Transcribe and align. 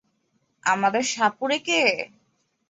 আমাদের 0.63 1.03
সাপুড়েকে! 1.13 1.79